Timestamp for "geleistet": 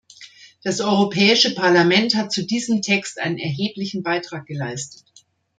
4.47-5.05